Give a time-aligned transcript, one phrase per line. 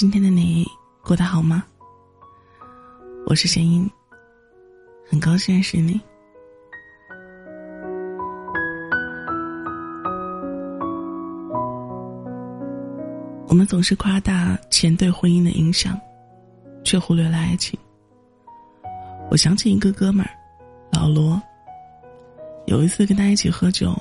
[0.00, 0.64] 今天的你
[1.02, 1.64] 过得好吗？
[3.26, 3.90] 我是贤英，
[5.10, 6.00] 很高兴认识你。
[13.48, 16.00] 我们总是夸大钱对婚姻的影响，
[16.84, 17.76] 却忽略了爱情。
[19.32, 20.30] 我想起一个哥们儿，
[20.92, 21.42] 老罗。
[22.66, 23.92] 有一次跟他一起喝酒，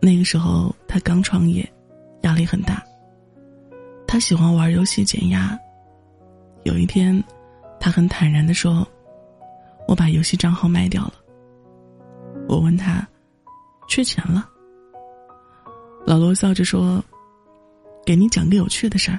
[0.00, 1.70] 那个时候他刚创业，
[2.22, 2.82] 压力很大。
[4.12, 5.58] 他喜欢玩游戏减压。
[6.64, 7.18] 有一天，
[7.80, 8.86] 他很坦然的说
[9.88, 11.14] ：“我把游戏账号卖掉了。”
[12.46, 13.08] 我问他
[13.88, 14.46] ：“缺钱了？”
[16.04, 17.02] 老罗笑着说。
[18.04, 19.18] 给你讲个有趣的事儿。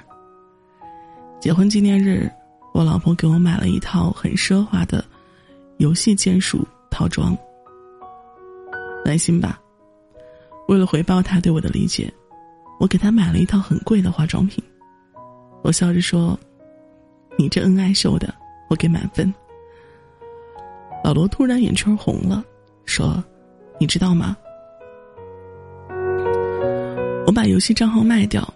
[1.39, 2.29] 结婚纪念日，
[2.71, 5.03] 我老婆给我买了一套很奢华的
[5.77, 7.35] 游戏键鼠套装。
[9.03, 9.59] 耐心吧，
[10.67, 12.13] 为了回报她对我的理解，
[12.79, 14.63] 我给她买了一套很贵的化妆品。
[15.63, 16.37] 我笑着说
[17.39, 18.33] ：“你这恩爱秀的，
[18.69, 19.33] 我给满分。”
[21.03, 22.43] 老罗突然眼圈红了，
[22.85, 23.23] 说
[23.79, 24.37] ：“你知道吗？
[27.25, 28.47] 我把游戏账号卖掉。”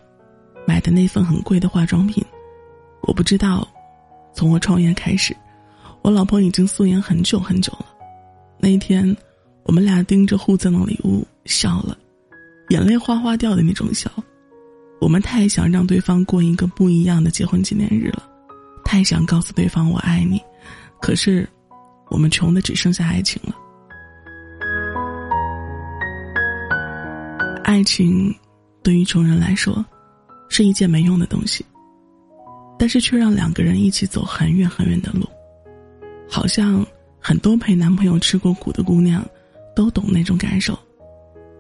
[0.68, 2.22] 买的那份很贵的化妆品，
[3.04, 3.66] 我不知道，
[4.34, 5.34] 从我创业开始，
[6.02, 7.86] 我老婆已经素颜很久很久了。
[8.60, 9.16] 那一天，
[9.64, 11.98] 我们俩盯着互赠的礼物笑了，
[12.68, 14.12] 眼泪哗哗掉的那种笑。
[15.00, 18.24] 我们太想让对方过一个不一样的结婚纪念日了，
[18.84, 20.42] 太想告诉对方我爱你，
[21.02, 21.48] 可是，
[22.10, 23.56] 我们穷的只剩下爱情了。
[27.64, 28.34] 爱情，
[28.82, 29.86] 对于穷人来说。
[30.50, 31.64] 是一件没用的东西，
[32.80, 35.28] 但是却让两个人一起走很远很远的路，
[36.26, 36.84] 好像
[37.20, 39.24] 很多陪男朋友吃过苦的姑娘，
[39.76, 40.80] 都懂那种感受。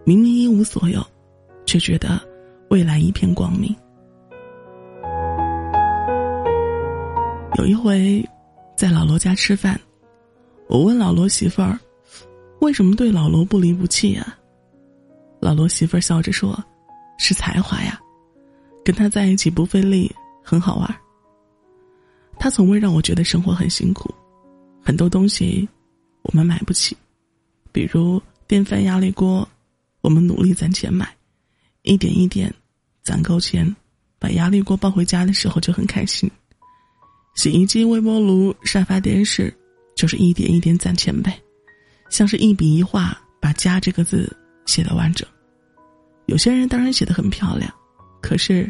[0.05, 1.05] 明明一无所有，
[1.65, 2.17] 却觉得
[2.69, 3.75] 未来一片光明。
[7.55, 8.23] 有一回，
[8.75, 9.79] 在老罗家吃饭，
[10.67, 11.79] 我问老罗媳妇儿，
[12.59, 14.37] 为什么对老罗不离不弃啊？
[15.39, 16.57] 老罗媳妇儿笑着说
[17.17, 17.99] ：“是才华呀。”
[18.85, 20.13] 跟他在一起不费力，
[20.43, 20.95] 很好玩。
[22.39, 24.13] 他从未让我觉得生活很辛苦，
[24.83, 25.67] 很多东西
[26.21, 26.95] 我们买不起，
[27.71, 29.47] 比如电饭压力锅，
[30.01, 31.07] 我们努力攒钱买，
[31.87, 32.53] 一点一点
[33.03, 33.75] 攒够钱，
[34.19, 36.29] 把压力锅抱回家的时候就很开心。
[37.35, 39.55] 洗衣机、微波炉、沙发、电视，
[39.95, 41.39] 就是一点一点攒钱呗，
[42.09, 45.27] 像是一笔一画把“家”这个字写的完整。
[46.25, 47.71] 有些人当然写的很漂亮。
[48.19, 48.69] 可是，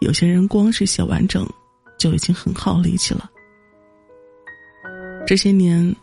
[0.00, 1.46] 有些人光是写完整，
[1.98, 3.30] 就已经很耗力气了。
[5.26, 5.94] 这些年，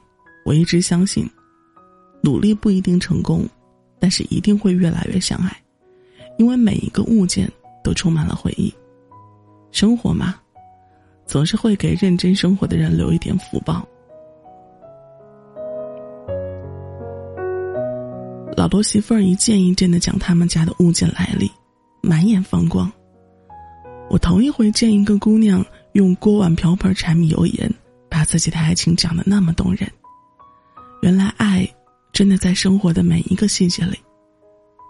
[0.45, 1.28] 我一直相信，
[2.22, 3.50] 努力不一定成功，
[4.00, 5.62] 但是一定会越来越相爱，
[6.38, 7.51] 因为每一个物件
[7.83, 8.73] 都充满了回忆。
[9.71, 10.35] 生活嘛，
[11.25, 13.88] 总是会给认真生活的人留一点福报。
[18.55, 21.51] 老罗媳妇儿一件一件的讲他们家的物件来历。
[22.05, 22.91] 满眼放光。
[24.09, 27.73] 我头一回见一个姑娘用锅碗瓢盆、柴米油盐，
[28.09, 29.89] 把自己的爱情讲得那么动人。
[31.01, 31.65] 原来爱，
[32.11, 33.97] 真的在生活的每一个细节里。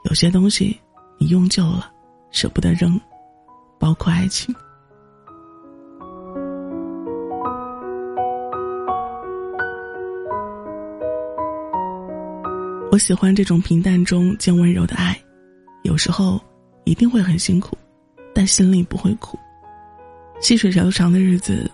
[0.05, 0.75] 有些东西，
[1.23, 1.89] 你用旧了，
[2.31, 2.99] 舍不得扔，
[3.79, 4.53] 包括爱情。
[12.91, 15.17] 我喜欢这种平淡中见温柔的爱，
[15.83, 16.37] 有时候。
[16.85, 17.77] 一定会很辛苦，
[18.35, 19.39] 但心里不会苦。
[20.41, 21.71] 细水长长的日子，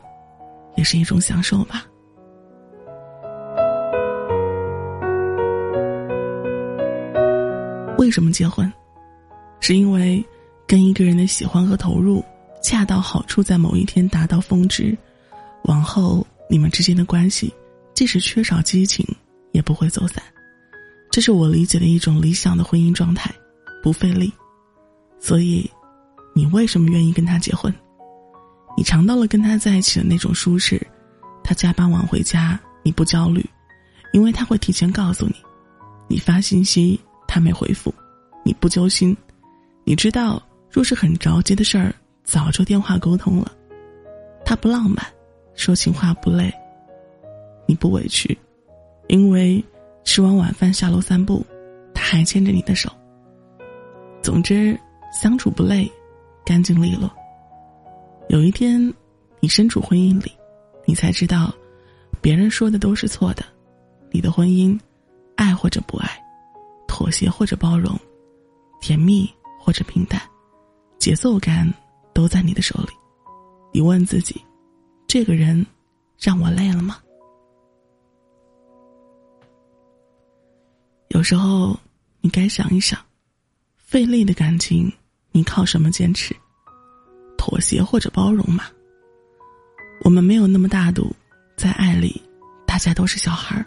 [0.76, 1.84] 也是一种享受吧。
[7.98, 8.72] 为什么结婚？
[9.60, 10.24] 是因为
[10.68, 12.24] 跟一个人的喜欢和投入
[12.64, 14.98] 恰到好处，在某一天达到峰值，
[15.64, 17.54] 往后你们之间的关系，
[17.94, 19.06] 即使缺少激情，
[19.52, 20.24] 也不会走散。
[21.12, 23.34] 这是我理解的一种理想的婚姻状态，
[23.82, 24.32] 不费力。
[25.20, 25.70] 所以，
[26.34, 27.74] 你为什么愿意跟他结婚？
[28.78, 30.80] 你尝到了跟他在一起的那种舒适。
[31.44, 33.44] 他加班晚回家，你不焦虑，
[34.14, 35.36] 因为他会提前告诉你。
[36.08, 37.94] 你发信息，他没回复，
[38.46, 39.18] 你不揪心。
[39.90, 40.40] 你知道，
[40.70, 41.92] 若是很着急的事儿，
[42.24, 43.52] 早就电话沟通了。
[44.46, 45.04] 他不浪漫，
[45.56, 46.54] 说情话不累。
[47.66, 48.38] 你不委屈，
[49.08, 49.66] 因为
[50.04, 51.44] 吃完晚饭下楼散步，
[51.92, 52.88] 他还牵着你的手。
[54.22, 54.80] 总之。
[55.12, 55.92] 相处不累，
[56.46, 57.12] 干净利落。
[58.28, 58.80] 有一天，
[59.40, 60.32] 你身处婚姻里，
[60.86, 61.52] 你才知道，
[62.22, 63.44] 别人说的都是错的。
[64.12, 64.80] 你的婚姻，
[65.36, 66.08] 爱或者不爱，
[66.88, 68.00] 妥协或者包容，
[68.80, 69.28] 甜蜜
[69.70, 70.20] 或者平淡，
[70.98, 71.72] 节奏感
[72.12, 72.90] 都在你的手里。
[73.72, 74.44] 你问自己：
[75.06, 75.64] 这个人
[76.18, 76.98] 让我累了吗？
[81.10, 81.80] 有时候，
[82.20, 83.00] 你该想一想，
[83.78, 84.92] 费力的感情，
[85.32, 86.36] 你靠什么坚持？
[87.38, 88.64] 妥协或者包容吗？
[90.04, 91.16] 我们没有那么大度，
[91.56, 92.20] 在爱里，
[92.66, 93.64] 大家都是小孩儿，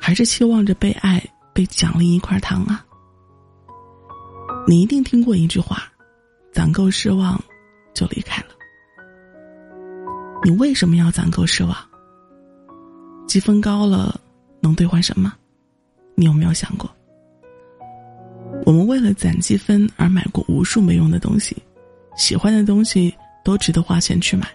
[0.00, 1.22] 还是期望着被爱、
[1.52, 2.85] 被奖励一块糖啊？
[4.68, 5.84] 你一定听过一句话
[6.52, 7.40] ：“攒够失望，
[7.94, 8.48] 就离开了。”
[10.42, 11.76] 你为什么要攒够失望？
[13.28, 14.20] 积分高了，
[14.60, 15.32] 能兑换什么？
[16.16, 16.90] 你有没有想过？
[18.64, 21.56] 我们为了攒积分而买过无数没用的东西，
[22.16, 23.14] 喜欢的东西
[23.44, 24.48] 都值得花钱去买，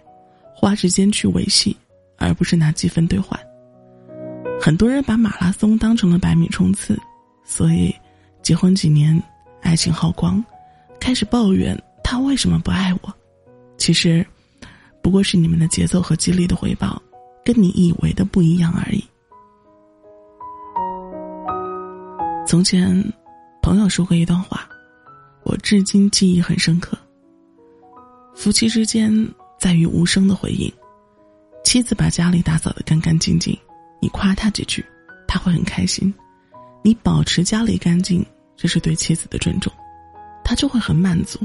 [0.54, 1.75] 花时间去维系，
[2.18, 3.40] 而不是拿积分兑换。
[4.60, 7.00] 很多人把马拉松当成了百米冲刺，
[7.46, 7.96] 所以
[8.42, 9.22] 结婚几年，
[9.62, 10.44] 爱情耗光，
[11.00, 13.13] 开始抱怨他为什么不爱我。
[13.78, 14.25] 其实，
[15.02, 17.02] 不过是你们的节奏和激励的回报，
[17.44, 19.04] 跟你以为的不一样而已。
[22.46, 23.04] 从前，
[23.62, 24.68] 朋友说过一段话，
[25.44, 26.98] 我至今记忆很深刻。
[28.36, 29.12] 夫妻之间
[29.60, 30.72] 在于无声的回应。
[31.64, 33.57] 妻子把家里打扫的干干净净，
[34.02, 34.84] 你夸她几句，
[35.28, 36.12] 他会很开心；
[36.84, 38.25] 你保持家里干净，
[38.62, 39.74] 这是对妻子的尊重，
[40.44, 41.40] 他就会很满足。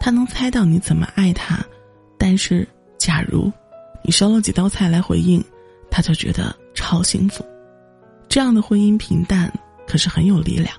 [0.00, 1.64] 他能猜到你怎么爱他，
[2.18, 2.66] 但是
[2.98, 3.52] 假如
[4.02, 5.44] 你烧了几道菜来回应，
[5.90, 7.44] 他就觉得超幸福。
[8.28, 9.52] 这样的婚姻平淡。
[9.86, 10.72] 可是很有力量。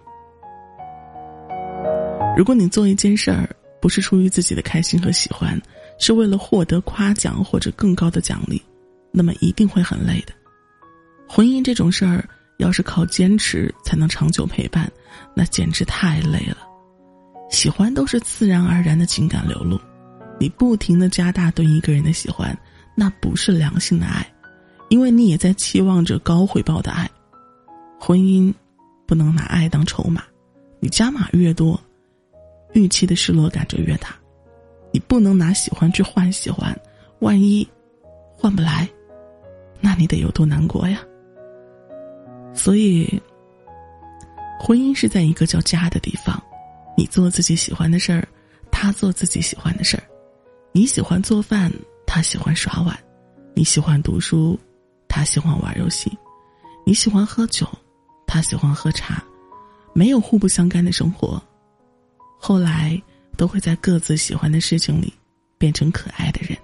[2.38, 3.50] 如果你做一件事儿
[3.81, 5.62] 不是出于自己的开心和喜欢，
[6.00, 8.62] 是为了获得夸奖或者更高的奖励，
[9.12, 10.31] 那么一定会很累的。
[11.27, 12.24] 婚姻这种事儿，
[12.61, 14.89] 要是靠坚持才能长久陪伴，
[15.35, 16.57] 那简直太累了。
[17.49, 19.79] 喜欢都是自然而然的情感流露，
[20.39, 22.57] 你不停的加大对一个人的喜欢，
[22.95, 24.25] 那不是良性的爱，
[24.89, 27.09] 因为你也在期望着高回报的爱。
[27.99, 28.53] 婚姻。
[29.07, 30.23] 不能拿爱当筹码，
[30.79, 31.77] 你加码越多，
[32.71, 34.15] 预期的失落感就越大。
[34.93, 36.73] 你不能拿喜欢去换喜欢，
[37.19, 37.67] 万一
[38.33, 38.87] 换不来，
[39.81, 41.01] 那你得有多难过呀？
[42.53, 43.21] 所以，
[44.59, 46.42] 婚姻是在一个叫家的地方，
[46.98, 48.27] 你做自己喜欢的事儿，
[48.71, 50.03] 他做自己喜欢的事儿。
[50.71, 51.71] 你喜欢做饭，
[52.06, 52.95] 他喜欢刷碗；
[53.53, 54.59] 你喜欢读书，
[55.07, 56.09] 他喜欢玩游戏；
[56.86, 57.68] 你喜欢喝酒。
[58.33, 59.21] 他喜欢喝茶，
[59.92, 61.44] 没有互不相干的生活，
[62.39, 62.98] 后来
[63.36, 65.13] 都会在各自喜欢的事情里
[65.57, 66.57] 变成可爱的人。